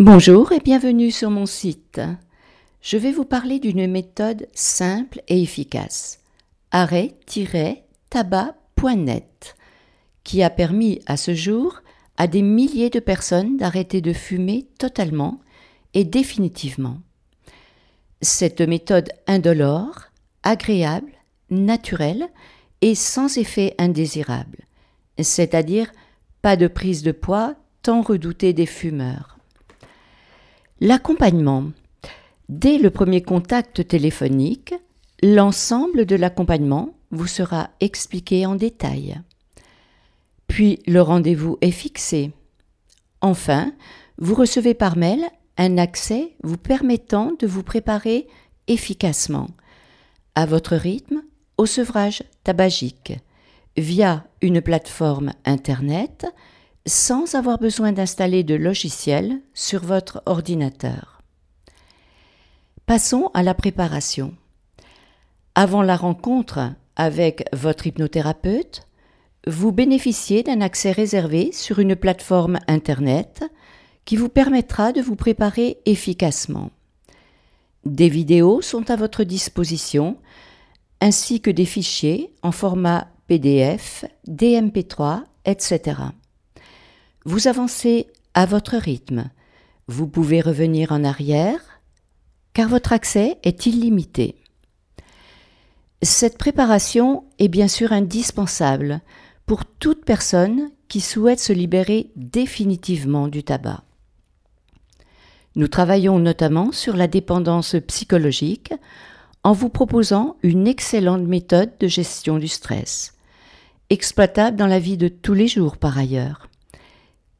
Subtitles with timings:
[0.00, 2.00] Bonjour et bienvenue sur mon site.
[2.80, 6.20] Je vais vous parler d'une méthode simple et efficace,
[6.70, 9.56] arrêt-tabac.net,
[10.24, 11.82] qui a permis à ce jour
[12.16, 15.38] à des milliers de personnes d'arrêter de fumer totalement
[15.92, 16.96] et définitivement.
[18.22, 20.04] Cette méthode indolore,
[20.42, 21.12] agréable,
[21.50, 22.30] naturelle
[22.80, 24.60] et sans effet indésirable,
[25.20, 25.92] c'est-à-dire
[26.40, 29.36] pas de prise de poids tant redoutée des fumeurs.
[30.82, 31.72] L'accompagnement.
[32.48, 34.72] Dès le premier contact téléphonique,
[35.22, 39.20] l'ensemble de l'accompagnement vous sera expliqué en détail.
[40.46, 42.32] Puis le rendez-vous est fixé.
[43.20, 43.74] Enfin,
[44.16, 45.22] vous recevez par mail
[45.58, 48.26] un accès vous permettant de vous préparer
[48.66, 49.48] efficacement,
[50.34, 51.20] à votre rythme,
[51.58, 53.12] au sevrage tabagique,
[53.76, 56.26] via une plateforme Internet
[56.86, 61.22] sans avoir besoin d'installer de logiciel sur votre ordinateur.
[62.86, 64.34] Passons à la préparation.
[65.54, 68.82] Avant la rencontre avec votre hypnothérapeute,
[69.46, 73.44] vous bénéficiez d'un accès réservé sur une plateforme Internet
[74.04, 76.70] qui vous permettra de vous préparer efficacement.
[77.84, 80.18] Des vidéos sont à votre disposition,
[81.00, 85.94] ainsi que des fichiers en format PDF, DMP3, etc.
[87.26, 89.30] Vous avancez à votre rythme.
[89.88, 91.60] Vous pouvez revenir en arrière,
[92.54, 94.36] car votre accès est illimité.
[96.00, 99.02] Cette préparation est bien sûr indispensable
[99.44, 103.84] pour toute personne qui souhaite se libérer définitivement du tabac.
[105.56, 108.72] Nous travaillons notamment sur la dépendance psychologique
[109.44, 113.14] en vous proposant une excellente méthode de gestion du stress,
[113.90, 116.49] exploitable dans la vie de tous les jours par ailleurs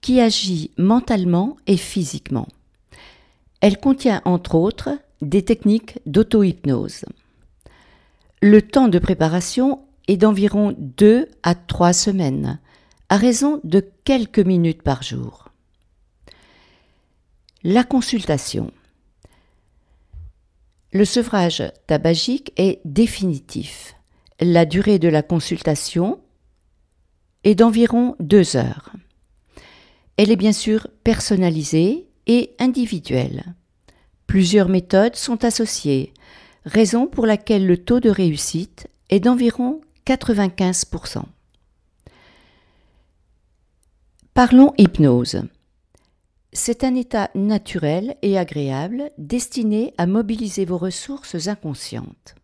[0.00, 2.48] qui agit mentalement et physiquement.
[3.60, 4.90] Elle contient entre autres
[5.20, 7.04] des techniques d'auto-hypnose.
[8.40, 12.60] Le temps de préparation est d'environ 2 à 3 semaines,
[13.08, 15.48] à raison de quelques minutes par jour.
[17.64, 18.70] La consultation.
[20.92, 23.96] Le sevrage tabagique est définitif.
[24.40, 26.20] La durée de la consultation
[27.42, 28.92] est d'environ 2 heures.
[30.18, 33.54] Elle est bien sûr personnalisée et individuelle.
[34.26, 36.12] Plusieurs méthodes sont associées,
[36.64, 41.22] raison pour laquelle le taux de réussite est d'environ 95%.
[44.34, 45.42] Parlons hypnose.
[46.52, 52.34] C'est un état naturel et agréable destiné à mobiliser vos ressources inconscientes.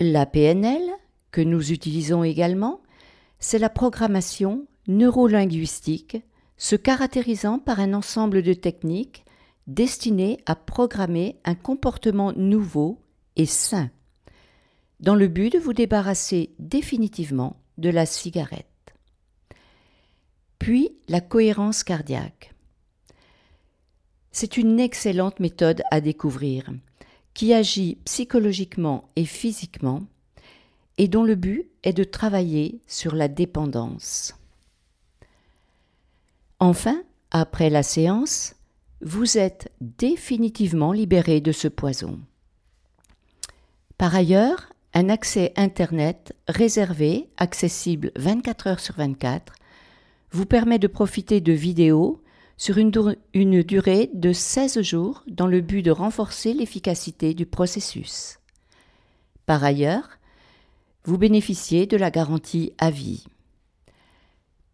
[0.00, 0.82] La PNL,
[1.30, 2.80] que nous utilisons également,
[3.38, 6.18] c'est la programmation neurolinguistique
[6.56, 9.24] se caractérisant par un ensemble de techniques
[9.66, 13.00] destinées à programmer un comportement nouveau
[13.36, 13.90] et sain,
[15.00, 18.66] dans le but de vous débarrasser définitivement de la cigarette.
[20.58, 22.54] Puis la cohérence cardiaque.
[24.32, 26.70] C'est une excellente méthode à découvrir,
[27.34, 30.02] qui agit psychologiquement et physiquement,
[30.98, 34.34] et dont le but est de travailler sur la dépendance.
[36.60, 38.54] Enfin, après la séance,
[39.00, 42.20] vous êtes définitivement libéré de ce poison.
[43.98, 49.52] Par ailleurs, un accès Internet réservé, accessible 24 heures sur 24,
[50.30, 52.22] vous permet de profiter de vidéos
[52.56, 52.90] sur une,
[53.62, 58.38] durée de 16 jours dans le but de renforcer l'efficacité du processus.
[59.46, 60.08] Par ailleurs,
[61.04, 63.26] vous bénéficiez de la garantie à vie.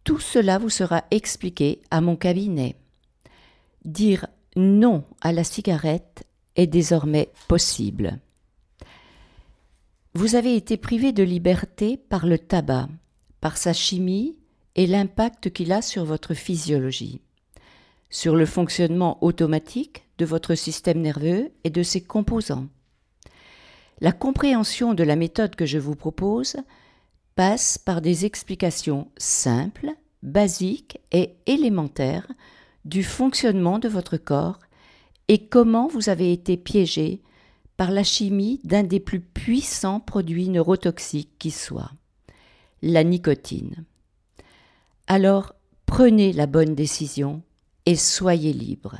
[0.05, 2.77] Tout cela vous sera expliqué à mon cabinet.
[3.85, 6.25] Dire non à la cigarette
[6.57, 8.19] est désormais possible.
[10.15, 12.89] Vous avez été privé de liberté par le tabac,
[13.41, 14.37] par sa chimie
[14.75, 17.21] et l'impact qu'il a sur votre physiologie,
[18.09, 22.67] sur le fonctionnement automatique de votre système nerveux et de ses composants.
[24.01, 26.57] La compréhension de la méthode que je vous propose
[27.41, 29.93] passe par des explications simples,
[30.23, 32.31] basiques et élémentaires
[32.85, 34.59] du fonctionnement de votre corps
[35.29, 37.23] et comment vous avez été piégé
[37.79, 41.93] par la chimie d'un des plus puissants produits neurotoxiques qui soit,
[42.83, 43.87] la nicotine.
[45.07, 45.55] Alors
[45.87, 47.43] prenez la bonne décision
[47.87, 48.97] et soyez libre.